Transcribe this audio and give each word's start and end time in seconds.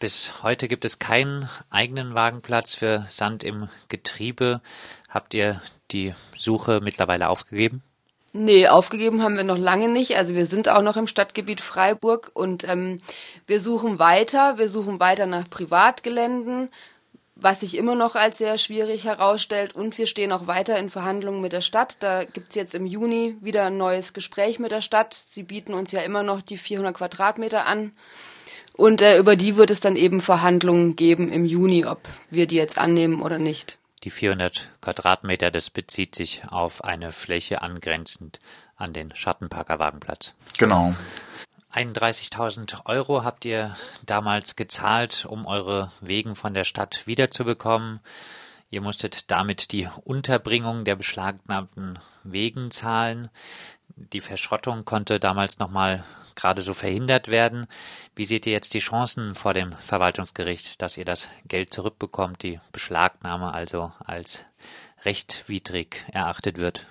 Bis 0.00 0.42
heute 0.42 0.66
gibt 0.66 0.86
es 0.86 0.98
keinen 0.98 1.46
eigenen 1.68 2.14
Wagenplatz 2.14 2.74
für 2.74 3.04
Sand 3.06 3.44
im 3.44 3.68
Getriebe. 3.90 4.62
Habt 5.10 5.34
ihr 5.34 5.60
die 5.90 6.14
Suche 6.38 6.80
mittlerweile 6.82 7.28
aufgegeben? 7.28 7.82
Nee, 8.32 8.66
aufgegeben 8.66 9.22
haben 9.22 9.36
wir 9.36 9.44
noch 9.44 9.58
lange 9.58 9.88
nicht. 9.88 10.16
Also 10.16 10.34
wir 10.34 10.46
sind 10.46 10.70
auch 10.70 10.80
noch 10.80 10.96
im 10.96 11.06
Stadtgebiet 11.06 11.60
Freiburg 11.60 12.30
und 12.32 12.66
ähm, 12.66 13.02
wir 13.46 13.60
suchen 13.60 13.98
weiter. 13.98 14.56
Wir 14.56 14.70
suchen 14.70 15.00
weiter 15.00 15.26
nach 15.26 15.50
Privatgeländen, 15.50 16.70
was 17.34 17.60
sich 17.60 17.76
immer 17.76 17.94
noch 17.94 18.14
als 18.14 18.38
sehr 18.38 18.56
schwierig 18.56 19.04
herausstellt. 19.04 19.74
Und 19.74 19.98
wir 19.98 20.06
stehen 20.06 20.32
auch 20.32 20.46
weiter 20.46 20.78
in 20.78 20.88
Verhandlungen 20.88 21.42
mit 21.42 21.52
der 21.52 21.60
Stadt. 21.60 21.96
Da 22.00 22.24
gibt's 22.24 22.54
jetzt 22.54 22.74
im 22.74 22.86
Juni 22.86 23.36
wieder 23.42 23.64
ein 23.64 23.76
neues 23.76 24.14
Gespräch 24.14 24.58
mit 24.60 24.70
der 24.70 24.80
Stadt. 24.80 25.12
Sie 25.12 25.42
bieten 25.42 25.74
uns 25.74 25.92
ja 25.92 26.00
immer 26.00 26.22
noch 26.22 26.40
die 26.40 26.56
400 26.56 26.96
Quadratmeter 26.96 27.66
an. 27.66 27.92
Und 28.80 29.02
äh, 29.02 29.18
über 29.18 29.36
die 29.36 29.56
wird 29.56 29.70
es 29.70 29.80
dann 29.80 29.94
eben 29.94 30.22
Verhandlungen 30.22 30.96
geben 30.96 31.30
im 31.30 31.44
Juni, 31.44 31.84
ob 31.84 32.00
wir 32.30 32.46
die 32.46 32.56
jetzt 32.56 32.78
annehmen 32.78 33.20
oder 33.20 33.38
nicht. 33.38 33.76
Die 34.04 34.08
400 34.08 34.70
Quadratmeter, 34.80 35.50
das 35.50 35.68
bezieht 35.68 36.14
sich 36.14 36.44
auf 36.48 36.82
eine 36.82 37.12
Fläche 37.12 37.60
angrenzend 37.60 38.40
an 38.76 38.94
den 38.94 39.14
Schattenparker 39.14 39.78
Wagenplatz. 39.78 40.32
Genau. 40.56 40.94
31.000 41.74 42.86
Euro 42.86 43.22
habt 43.22 43.44
ihr 43.44 43.76
damals 44.06 44.56
gezahlt, 44.56 45.26
um 45.28 45.44
eure 45.44 45.92
Wegen 46.00 46.34
von 46.34 46.54
der 46.54 46.64
Stadt 46.64 47.06
wiederzubekommen. 47.06 48.00
Ihr 48.70 48.80
musstet 48.80 49.30
damit 49.30 49.72
die 49.72 49.90
Unterbringung 50.04 50.86
der 50.86 50.96
beschlagnahmten 50.96 51.98
Wegen 52.24 52.70
zahlen. 52.70 53.28
Die 53.94 54.22
Verschrottung 54.22 54.86
konnte 54.86 55.20
damals 55.20 55.58
nochmal 55.58 56.02
gerade 56.40 56.62
so 56.62 56.74
verhindert 56.74 57.28
werden. 57.28 57.66
Wie 58.16 58.24
seht 58.24 58.46
ihr 58.46 58.52
jetzt 58.52 58.74
die 58.74 58.80
Chancen 58.80 59.34
vor 59.34 59.54
dem 59.54 59.72
Verwaltungsgericht, 59.72 60.80
dass 60.80 60.96
ihr 60.96 61.04
das 61.04 61.28
Geld 61.46 61.72
zurückbekommt, 61.72 62.42
die 62.42 62.60
Beschlagnahme 62.72 63.52
also 63.52 63.92
als 64.04 64.44
rechtwidrig 65.04 66.04
erachtet 66.12 66.58
wird? 66.58 66.86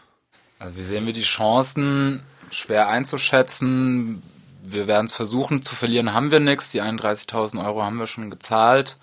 Also 0.59 0.75
wie 0.75 0.81
sehen 0.81 1.05
wir 1.05 1.13
die 1.13 1.21
Chancen? 1.21 2.23
Schwer 2.51 2.89
einzuschätzen. 2.89 4.21
Wir 4.63 4.87
werden 4.87 5.05
es 5.05 5.15
versuchen 5.15 5.61
zu 5.61 5.75
verlieren, 5.75 6.13
haben 6.13 6.31
wir 6.31 6.39
nichts. 6.39 6.71
Die 6.71 6.81
31.000 6.81 7.63
Euro 7.65 7.83
haben 7.83 7.97
wir 7.97 8.07
schon 8.07 8.29
gezahlt. 8.29 8.97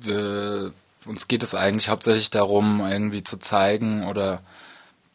Wir, 0.00 0.72
uns 1.04 1.28
geht 1.28 1.42
es 1.42 1.54
eigentlich 1.54 1.88
hauptsächlich 1.88 2.30
darum, 2.30 2.80
irgendwie 2.80 3.22
zu 3.22 3.38
zeigen 3.38 4.06
oder 4.06 4.42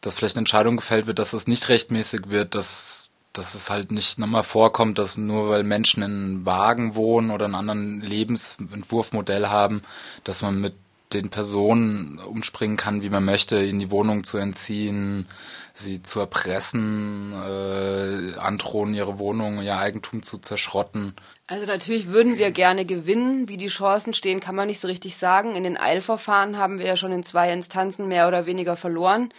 dass 0.00 0.14
vielleicht 0.14 0.36
eine 0.36 0.42
Entscheidung 0.42 0.76
gefällt 0.76 1.06
wird, 1.06 1.18
dass 1.18 1.32
es 1.32 1.46
nicht 1.46 1.68
rechtmäßig 1.68 2.22
wird, 2.28 2.54
dass 2.54 3.01
dass 3.32 3.54
es 3.54 3.70
halt 3.70 3.92
nicht 3.92 4.18
nochmal 4.18 4.42
vorkommt, 4.42 4.98
dass 4.98 5.16
nur 5.16 5.48
weil 5.48 5.62
Menschen 5.62 6.02
in 6.02 6.44
Wagen 6.44 6.94
wohnen 6.94 7.30
oder 7.30 7.46
einen 7.46 7.54
anderen 7.54 8.00
Lebensentwurfmodell 8.00 9.48
haben, 9.48 9.82
dass 10.24 10.42
man 10.42 10.60
mit 10.60 10.74
den 11.12 11.30
Personen 11.30 12.18
umspringen 12.18 12.76
kann, 12.76 13.02
wie 13.02 13.10
man 13.10 13.24
möchte, 13.24 13.62
ihnen 13.62 13.78
die 13.78 13.90
Wohnung 13.90 14.24
zu 14.24 14.38
entziehen, 14.38 15.26
sie 15.74 16.02
zu 16.02 16.20
erpressen, 16.20 17.32
äh, 17.32 18.38
androhen, 18.38 18.94
ihre 18.94 19.18
Wohnung, 19.18 19.62
ihr 19.62 19.76
Eigentum 19.78 20.22
zu 20.22 20.38
zerschrotten. 20.38 21.14
Also 21.46 21.66
natürlich 21.66 22.08
würden 22.08 22.38
wir 22.38 22.50
gerne 22.50 22.86
gewinnen. 22.86 23.48
Wie 23.48 23.56
die 23.56 23.66
Chancen 23.66 24.14
stehen, 24.14 24.40
kann 24.40 24.54
man 24.54 24.68
nicht 24.68 24.80
so 24.80 24.88
richtig 24.88 25.16
sagen. 25.16 25.54
In 25.54 25.64
den 25.64 25.76
Eilverfahren 25.76 26.56
haben 26.56 26.78
wir 26.78 26.86
ja 26.86 26.96
schon 26.96 27.12
in 27.12 27.24
zwei 27.24 27.52
Instanzen 27.52 28.08
mehr 28.08 28.28
oder 28.28 28.46
weniger 28.46 28.76
verloren. 28.76 29.32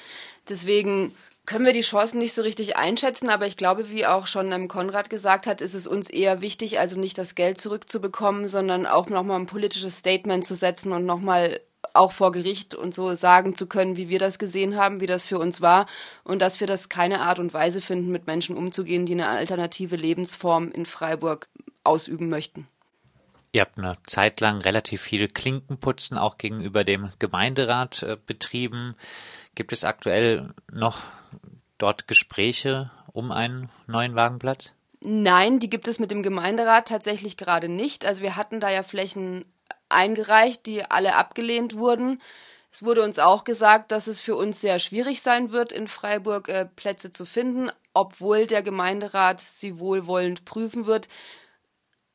Deswegen 0.50 1.16
können 1.46 1.66
wir 1.66 1.74
die 1.74 1.82
Chancen 1.82 2.20
nicht 2.20 2.34
so 2.34 2.42
richtig 2.42 2.78
einschätzen, 2.78 3.30
aber 3.30 3.46
ich 3.46 3.58
glaube, 3.58 3.90
wie 3.90 4.06
auch 4.06 4.28
schon 4.28 4.52
ähm, 4.52 4.68
Konrad 4.68 5.10
gesagt 5.10 5.46
hat, 5.46 5.62
ist 5.62 5.74
es 5.74 5.88
uns 5.88 6.10
eher 6.10 6.42
wichtig, 6.42 6.80
also 6.80 7.00
nicht 7.00 7.18
das 7.18 7.36
Geld 7.36 7.60
zurückzubekommen, 7.60 8.48
sondern 8.48 8.86
auch 8.86 9.10
nochmal 9.10 9.40
ein 9.40 9.46
politisches 9.46 9.98
Statement 9.98 10.46
zu 10.46 10.56
setzen 10.56 10.94
und 10.94 11.06
nochmal 11.06 11.60
auch 11.94 12.12
vor 12.12 12.32
Gericht 12.32 12.76
und 12.76 12.96
so 12.96 13.14
sagen 13.14 13.56
zu 13.56 13.68
können, 13.68 13.98
wie 13.98 14.10
wir 14.10 14.20
das 14.20 14.40
gesehen 14.40 14.78
haben, 14.78 15.02
wie 15.02 15.06
das 15.06 15.26
für 15.26 15.38
uns 15.38 15.62
war 15.62 15.86
und 16.24 16.42
dass 16.42 16.60
wir 16.60 16.68
das 16.68 16.90
keine 16.90 17.20
Art 17.20 17.40
und 17.40 17.54
Weise 17.54 17.82
finden, 17.82 18.12
mit 18.12 18.26
Menschen 18.26 18.56
umzugehen, 18.56 19.06
die 19.06 19.14
eine 19.14 19.28
alternative 19.28 19.96
Lebensform 19.96 20.72
in 20.72 20.86
Freiburg 20.86 21.50
ausüben 21.84 22.30
möchten. 22.30 22.68
Ihr 23.56 23.62
habt 23.62 23.78
eine 23.78 23.98
Zeit 24.02 24.42
lang 24.42 24.62
relativ 24.62 25.04
viel 25.04 25.28
Klinkenputzen 25.28 26.18
auch 26.18 26.40
gegenüber 26.40 26.84
dem 26.84 27.12
Gemeinderat 27.20 28.02
äh, 28.02 28.18
betrieben. 28.26 28.96
Gibt 29.54 29.72
es 29.72 29.84
aktuell 29.84 30.56
noch 30.72 31.02
dort 31.78 32.08
Gespräche 32.08 32.90
um 33.12 33.32
einen 33.32 33.70
neuen 33.86 34.16
Wagenplatz? 34.16 34.74
Nein, 35.02 35.60
die 35.60 35.70
gibt 35.70 35.88
es 35.88 36.00
mit 36.00 36.10
dem 36.10 36.24
Gemeinderat 36.24 36.88
tatsächlich 36.88 37.38
gerade 37.38 37.70
nicht. 37.70 38.06
Also 38.06 38.24
wir 38.24 38.38
hatten 38.38 38.60
da 38.60 38.72
ja 38.72 38.82
Flächen 38.82 39.46
eingereicht, 39.88 40.66
die 40.66 40.84
alle 40.90 41.16
abgelehnt 41.16 41.76
wurden. 41.76 42.24
Es 42.72 42.82
wurde 42.82 43.04
uns 43.04 43.20
auch 43.20 43.44
gesagt, 43.44 43.92
dass 43.92 44.08
es 44.08 44.20
für 44.20 44.36
uns 44.36 44.62
sehr 44.62 44.80
schwierig 44.80 45.22
sein 45.22 45.52
wird, 45.52 45.72
in 45.72 45.88
Freiburg 45.88 46.50
äh, 46.50 46.66
Plätze 46.66 47.12
zu 47.12 47.24
finden, 47.24 47.70
obwohl 47.94 48.48
der 48.48 48.64
Gemeinderat 48.64 49.42
sie 49.42 49.78
wohlwollend 49.78 50.44
prüfen 50.44 50.88
wird 50.88 51.08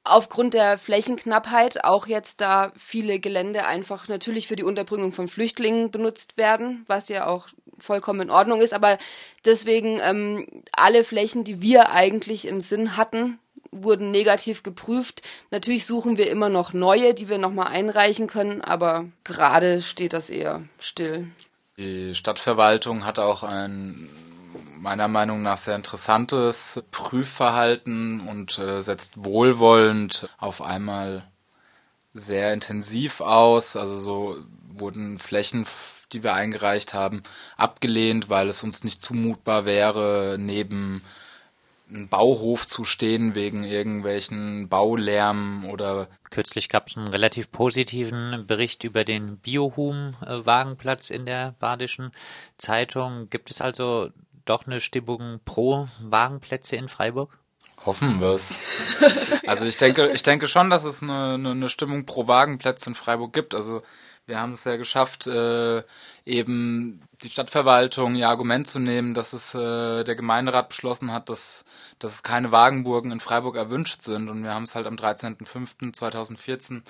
aufgrund 0.09 0.55
der 0.55 0.79
Flächenknappheit 0.79 1.85
auch 1.85 2.07
jetzt 2.07 2.41
da 2.41 2.73
viele 2.77 3.21
Gelände 3.21 3.67
einfach 3.67 4.09
natürlich 4.09 4.49
für 4.49 4.57
die 4.57 4.65
Unterbringung 4.65 5.13
von 5.13 5.29
Flüchtlingen 5.29 5.91
benutzt 5.91 6.37
werden, 6.37 6.85
was 6.87 7.09
ja 7.09 7.27
auch 7.27 7.49
vollkommen 7.79 8.23
in 8.23 8.31
Ordnung 8.31 8.61
ist. 8.61 8.75
Aber 8.75 8.99
deswegen 9.45 10.01
ähm, 10.03 10.63
alle 10.73 11.05
Flächen, 11.05 11.45
die 11.45 11.61
wir 11.61 11.91
eigentlich 11.91 12.47
im 12.47 12.61
Sinn 12.61 12.97
hatten, 12.97 13.39
wurden 13.71 14.11
negativ 14.11 14.63
geprüft. 14.63 15.23
Natürlich 15.51 15.87
suchen 15.87 16.17
wir 16.17 16.31
immer 16.31 16.49
noch 16.49 16.73
neue, 16.73 17.15
die 17.15 17.29
wir 17.29 17.39
nochmal 17.39 17.69
einreichen 17.69 18.27
können, 18.27 18.63
aber 18.63 19.07
gerade 19.25 19.83
steht 19.83 20.13
das 20.13 20.31
eher 20.31 20.63
still. 20.81 21.29
Die 21.77 22.15
Stadtverwaltung 22.15 23.05
hat 23.05 23.19
auch 23.19 23.43
ein 23.43 24.09
meiner 24.79 25.09
Meinung 25.09 25.43
nach 25.43 25.57
sehr 25.57 25.77
interessantes 25.77 26.83
Prüfverhalten 26.91 28.21
und 28.21 28.59
äh, 28.59 28.83
setzt 28.83 29.25
wohlwollend 29.25 30.29
auf 30.39 30.63
einmal 30.63 31.25
sehr 32.15 32.53
intensiv 32.53 33.21
aus. 33.21 33.77
Also 33.77 33.99
so 33.99 34.37
wurden 34.69 35.19
Flächen, 35.19 35.67
die 36.13 36.23
wir 36.23 36.35
eingereicht 36.35 36.95
haben, 36.95 37.23
abgelehnt, 37.57 38.31
weil 38.31 38.49
es 38.49 38.63
uns 38.63 38.85
nicht 38.85 39.01
zumutbar 39.01 39.65
wäre, 39.67 40.37
neben 40.39 41.03
einem 41.89 42.09
Bauhof 42.09 42.67
zu 42.67 42.85
stehen 42.85 43.35
wegen 43.35 43.65
irgendwelchen 43.65 44.69
Baulärm 44.69 45.65
oder 45.71 46.09
Kürzlich 46.31 46.69
gab 46.69 46.89
es 46.89 46.97
einen 46.97 47.09
relativ 47.09 47.51
positiven 47.51 48.45
Bericht 48.47 48.85
über 48.85 49.05
den 49.05 49.39
Biohum-Wagenplatz 49.39 51.09
in 51.09 51.25
der 51.25 51.55
Badischen 51.59 52.13
Zeitung. 52.59 53.31
Gibt 53.31 53.51
es 53.51 53.63
also 53.63 54.11
doch 54.49 54.67
eine 54.67 54.81
Stimmung 54.81 55.41
pro 55.45 55.89
Wagenplätze 56.01 56.77
in 56.77 56.89
Freiburg? 56.89 57.39
Hoffen 57.87 58.21
wir 58.21 58.35
es. 58.35 58.55
Also 59.47 59.65
ich 59.65 59.77
denke, 59.77 60.11
ich 60.11 60.23
denke 60.23 60.49
schon, 60.49 60.69
dass 60.69 60.85
es 60.85 61.03
eine, 61.03 61.35
eine, 61.35 61.53
eine 61.53 61.69
Stimmung 61.69 62.05
pro 62.05 62.29
Wagenplätze 62.29 62.91
in 62.91 62.95
Freiburg 62.95 63.33
gibt. 63.33 63.55
Also 63.55 63.83
wir 64.29 64.41
haben 64.41 64.53
es 64.53 64.65
ja 64.65 64.77
geschafft, 64.77 65.27
äh, 65.27 65.83
eben 66.25 67.01
die 67.23 67.31
Stadtverwaltung 67.31 68.15
ihr 68.15 68.29
Argument 68.29 68.69
zu 68.69 68.79
nehmen, 68.79 69.15
dass 69.15 69.33
es 69.33 69.55
äh, 69.55 70.05
der 70.05 70.15
Gemeinderat 70.15 70.69
beschlossen 70.69 71.13
hat, 71.13 71.29
dass, 71.29 71.65
dass 71.99 72.13
es 72.13 72.23
keine 72.23 72.53
Wagenburgen 72.53 73.11
in 73.11 73.21
Freiburg 73.21 73.57
erwünscht 73.57 74.03
sind. 74.03 74.29
Und 74.29 74.45
wir 74.45 74.55
haben 74.55 74.65
es 74.65 74.75
halt 74.75 74.87
am 74.87 74.97
13.05.2014 74.97 76.83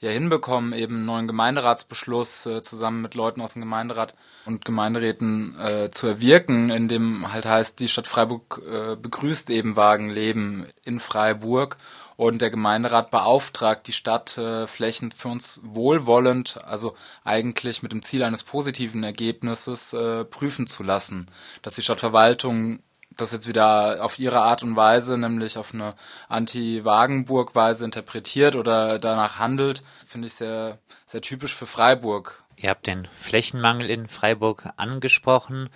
ja 0.00 0.10
hinbekommen, 0.10 0.72
eben 0.72 0.96
einen 0.96 1.04
neuen 1.06 1.26
Gemeinderatsbeschluss 1.26 2.46
äh, 2.46 2.62
zusammen 2.62 3.02
mit 3.02 3.14
Leuten 3.14 3.40
aus 3.40 3.54
dem 3.54 3.62
Gemeinderat 3.62 4.14
und 4.44 4.64
Gemeinderäten 4.64 5.58
äh, 5.58 5.90
zu 5.90 6.06
erwirken, 6.06 6.70
in 6.70 6.88
dem 6.88 7.32
halt 7.32 7.46
heißt, 7.46 7.80
die 7.80 7.88
Stadt 7.88 8.06
Freiburg 8.06 8.62
äh, 8.66 8.96
begrüßt 8.96 9.50
eben 9.50 9.76
Wagenleben 9.76 10.66
in 10.84 11.00
Freiburg 11.00 11.76
und 12.16 12.40
der 12.40 12.50
Gemeinderat 12.50 13.10
beauftragt 13.10 13.86
die 13.86 13.92
Stadt 13.92 14.38
äh, 14.38 14.66
Flächen 14.66 15.12
für 15.12 15.28
uns 15.28 15.62
wohlwollend, 15.64 16.64
also 16.64 16.94
eigentlich 17.24 17.82
mit 17.82 17.92
dem 17.92 18.02
Ziel 18.02 18.22
eines 18.22 18.42
positiven 18.42 19.04
Ergebnisses 19.04 19.92
äh, 19.92 20.24
prüfen 20.24 20.66
zu 20.66 20.82
lassen, 20.82 21.26
dass 21.62 21.74
die 21.74 21.82
Stadtverwaltung 21.82 22.80
das 23.16 23.32
jetzt 23.32 23.48
wieder 23.48 24.04
auf 24.04 24.18
ihre 24.18 24.40
Art 24.40 24.62
und 24.62 24.76
Weise, 24.76 25.16
nämlich 25.16 25.56
auf 25.56 25.72
eine 25.72 25.94
Anti-Wagenburg-Weise 26.28 27.84
interpretiert 27.84 28.56
oder 28.56 28.98
danach 28.98 29.38
handelt, 29.38 29.82
finde 30.06 30.26
ich 30.26 30.34
sehr, 30.34 30.78
sehr 31.06 31.22
typisch 31.22 31.54
für 31.54 31.66
Freiburg. 31.66 32.42
Ihr 32.56 32.70
habt 32.70 32.86
den 32.86 33.08
Flächenmangel 33.18 33.90
in 33.90 34.08
Freiburg 34.08 34.68
angesprochen. 34.76 35.70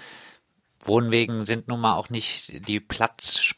Wohnwegen 0.82 1.44
sind 1.44 1.68
nun 1.68 1.80
mal 1.80 1.94
auch 1.94 2.08
nicht 2.08 2.66
die 2.66 2.80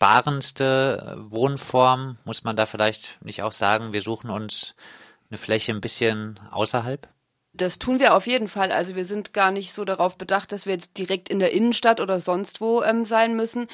platzsparendste 0.02 1.16
Wohnform. 1.30 2.18
Muss 2.24 2.42
man 2.42 2.56
da 2.56 2.66
vielleicht 2.66 3.24
nicht 3.24 3.42
auch 3.42 3.52
sagen, 3.52 3.92
wir 3.92 4.02
suchen 4.02 4.30
uns 4.30 4.74
eine 5.30 5.38
Fläche 5.38 5.72
ein 5.72 5.80
bisschen 5.80 6.40
außerhalb? 6.50 7.08
Das 7.54 7.78
tun 7.78 8.00
wir 8.00 8.16
auf 8.16 8.26
jeden 8.26 8.48
Fall. 8.48 8.72
Also 8.72 8.96
wir 8.96 9.04
sind 9.04 9.32
gar 9.32 9.52
nicht 9.52 9.72
so 9.72 9.84
darauf 9.84 10.18
bedacht, 10.18 10.50
dass 10.50 10.66
wir 10.66 10.72
jetzt 10.72 10.98
direkt 10.98 11.28
in 11.28 11.38
der 11.38 11.52
Innenstadt 11.52 12.00
oder 12.00 12.18
sonst 12.18 12.60
wo 12.60 12.82
ähm, 12.82 13.04
sein 13.04 13.36
müssen. 13.36 13.68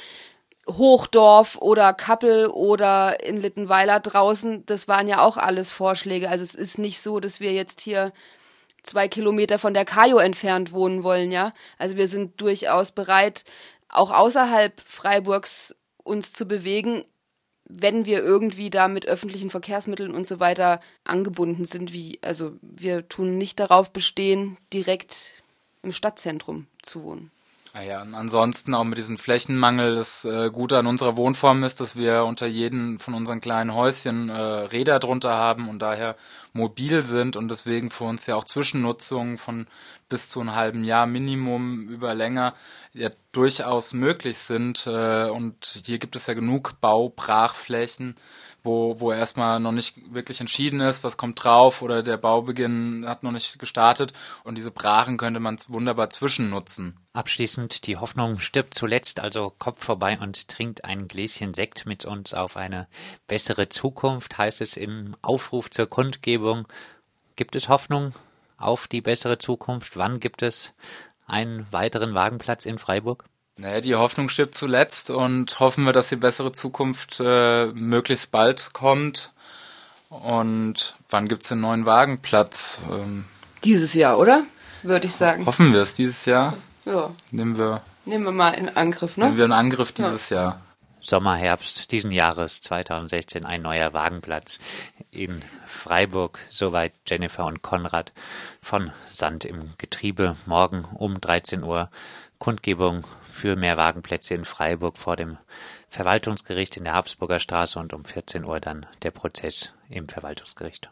Hochdorf 0.69 1.57
oder 1.57 1.95
Kappel 1.95 2.49
oder 2.49 3.25
in 3.25 3.41
Littenweiler 3.41 4.01
draußen, 4.01 4.67
das 4.67 4.87
waren 4.87 5.09
ja 5.09 5.23
auch 5.23 5.39
alles 5.39 5.73
Vorschläge. 5.73 6.29
Also 6.29 6.45
es 6.45 6.55
ist 6.55 6.77
nicht 6.77 7.01
so, 7.01 7.21
dass 7.21 7.41
wir 7.41 7.53
jetzt 7.53 7.81
hier 7.81 8.13
zwei 8.83 9.09
Kilometer 9.09 9.59
von 9.59 9.73
der 9.73 9.87
Kajo 9.87 10.19
entfernt 10.19 10.73
wohnen 10.73 11.05
wollen, 11.05 11.31
ja. 11.31 11.55
Also 11.79 11.97
wir 11.97 12.07
sind 12.07 12.39
durchaus 12.43 12.93
bereit, 12.93 13.45
auch 13.89 14.11
außerhalb 14.11 14.79
Freiburgs 14.85 15.75
uns 16.09 16.33
zu 16.33 16.47
bewegen, 16.47 17.05
wenn 17.65 18.07
wir 18.07 18.23
irgendwie 18.23 18.71
da 18.71 18.89
mit 18.89 19.07
öffentlichen 19.07 19.51
Verkehrsmitteln 19.51 20.15
und 20.15 20.27
so 20.27 20.41
weiter 20.41 20.81
angebunden 21.05 21.67
sind, 21.67 21.93
wie, 21.93 22.19
also 22.23 22.57
wir 22.63 23.09
tun 23.09 23.37
nicht 23.37 23.61
darauf 23.61 23.93
bestehen, 23.93 24.57
direkt 24.73 25.43
im 25.83 25.93
Stadtzentrum 25.93 26.67
zu 26.83 27.03
wohnen. 27.03 27.31
Ah 27.75 27.83
ja, 27.83 28.01
und 28.03 28.15
ansonsten 28.15 28.75
auch 28.75 28.85
mit 28.85 28.97
diesem 28.97 29.19
Flächenmangel, 29.19 29.95
das 29.95 30.25
äh, 30.25 30.51
Gute 30.51 30.79
an 30.79 30.87
unserer 30.87 31.17
Wohnform 31.17 31.65
ist, 31.65 31.81
dass 31.81 31.97
wir 31.97 32.25
unter 32.25 32.47
jedem 32.47 32.99
von 32.99 33.13
unseren 33.15 33.41
kleinen 33.41 33.75
Häuschen 33.75 34.31
äh, 34.31 34.33
Räder 34.35 34.99
drunter 34.99 35.35
haben 35.35 35.69
und 35.69 35.81
daher 35.81 36.17
mobil 36.55 37.03
sind 37.03 37.37
und 37.37 37.51
deswegen 37.51 37.91
für 37.91 38.05
uns 38.05 38.27
ja 38.27 38.37
auch 38.37 38.45
Zwischennutzungen 38.45 39.37
von 39.37 39.67
bis 40.09 40.31
zu 40.31 40.41
einem 40.41 40.55
halben 40.55 40.83
Jahr 40.83 41.07
Minimum 41.07 41.89
über 41.89 42.15
länger 42.15 42.55
ja 42.95 43.11
durchaus 43.33 43.93
möglich 43.93 44.39
sind. 44.39 44.87
Äh, 44.87 45.29
und 45.29 45.83
hier 45.85 45.99
gibt 45.99 46.17
es 46.17 46.27
ja 46.27 46.35
genug 46.35 46.81
Baubrachflächen, 46.81 48.15
wo, 48.65 49.01
wo 49.01 49.13
erstmal 49.13 49.61
noch 49.61 49.73
nicht 49.73 50.13
wirklich 50.13 50.41
entschieden 50.41 50.81
ist, 50.81 51.05
was 51.05 51.17
kommt 51.17 51.43
drauf 51.43 51.83
oder 51.83 52.03
der 52.03 52.17
Baubeginn 52.17 53.05
hat 53.07 53.23
noch 53.23 53.33
nicht 53.33 53.59
gestartet 53.59 54.13
und 54.45 54.57
diese 54.57 54.71
Brachen 54.71 55.17
könnte 55.17 55.41
man 55.41 55.59
wunderbar 55.69 56.11
zwischennutzen. 56.11 56.97
Abschließend, 57.13 57.87
die 57.87 57.97
Hoffnung 57.97 58.39
stirbt 58.39 58.75
zuletzt, 58.75 59.21
also 59.21 59.53
Kopf 59.59 59.85
vorbei 59.85 60.19
und 60.21 60.49
trinkt 60.49 60.85
ein 60.85 61.09
Gläschen 61.09 61.55
Sekt 61.55 61.87
mit 61.87 62.05
uns 62.05 62.35
auf 62.35 62.57
eine 62.57 62.89
bessere 63.27 63.69
Zukunft, 63.69 64.39
heißt 64.39 64.61
es 64.61 64.77
im 64.77 65.17
Aufruf 65.23 65.71
zur 65.71 65.87
Kundgebung. 65.87 66.67
Gibt 67.37 67.57
es 67.57 67.69
Hoffnung 67.69 68.13
auf 68.57 68.89
die 68.89 69.01
bessere 69.01 69.39
Zukunft? 69.39 69.97
Wann 69.97 70.21
gibt 70.21 70.43
es 70.43 70.75
einen 71.27 71.67
weiteren 71.73 72.15
Wagenplatz 72.15 72.67
in 72.67 72.79
Freiburg? 72.79 73.25
Naja, 73.61 73.81
die 73.81 73.97
Hoffnung 73.97 74.29
stirbt 74.29 74.55
zuletzt 74.55 75.11
und 75.11 75.59
hoffen 75.59 75.85
wir, 75.85 75.93
dass 75.93 76.09
die 76.09 76.17
bessere 76.17 76.53
Zukunft 76.53 77.21
äh, 77.21 77.67
möglichst 77.67 78.31
bald 78.31 78.73
kommt. 78.73 79.33
Und 80.11 80.97
wann 81.11 81.27
gibt's 81.27 81.49
den 81.49 81.61
neuen 81.61 81.85
Wagenplatz? 81.85 82.83
Ähm, 82.89 83.25
dieses 83.65 83.95
Jahr, 83.95 84.19
oder? 84.21 84.45
Würde 84.85 85.07
ich 85.07 85.13
sagen. 85.13 85.45
Hoffen 85.45 85.73
wir 85.73 85.81
es 85.81 85.93
dieses 85.93 86.25
Jahr. 86.25 86.57
Ja. 86.85 87.11
Nehmen 87.33 87.59
wir, 87.59 87.83
Nehmen 88.05 88.25
wir 88.25 88.33
mal 88.33 88.53
in 88.53 88.69
Angriff, 88.69 89.17
ne? 89.17 89.25
nehmen 89.25 89.37
wir 89.37 89.45
in 89.45 89.53
Angriff 89.53 89.91
dieses 89.91 90.31
ja. 90.31 90.37
Jahr. 90.37 90.61
Sommer, 91.01 91.37
Herbst 91.37 91.93
diesen 91.93 92.11
Jahres 92.11 92.61
2016 92.61 93.45
ein 93.45 93.63
neuer 93.63 93.93
Wagenplatz 93.93 94.59
in 95.11 95.43
Freiburg. 95.67 96.39
Soweit 96.51 96.93
Jennifer 97.07 97.47
und 97.47 97.63
Konrad 97.63 98.13
von 98.61 98.93
Sand 99.11 99.45
im 99.45 99.75
Getriebe. 99.79 100.37
Morgen 100.47 100.85
um 100.85 101.21
13 101.21 101.63
Uhr 101.63 101.91
Kundgebung 102.39 103.05
für 103.31 103.57
mehr 103.57 103.77
Wagenplätze 103.77 104.35
in 104.35 104.45
Freiburg 104.45 104.99
vor 104.99 105.17
dem 105.17 105.39
Verwaltungsgericht 105.89 106.77
in 106.77 106.85
der 106.85 106.95
Habsburger 106.95 107.39
Straße 107.39 107.79
und 107.79 107.95
um 107.95 108.05
14 108.05 108.45
Uhr 108.45 108.61
dann 108.61 108.87
der 109.03 109.11
Prozess 109.11 109.73
im 109.89 110.09
Verwaltungsgericht. 110.09 110.87